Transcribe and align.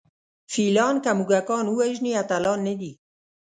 فیلان 0.51 0.95
که 1.03 1.11
موږکان 1.19 1.65
ووژني 1.69 2.11
اتلان 2.21 2.59
نه 2.67 2.73
دي. 2.79 2.91